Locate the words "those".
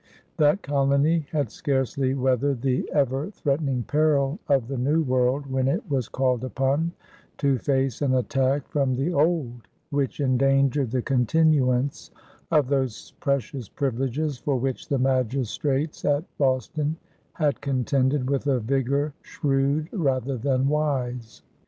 12.67-13.11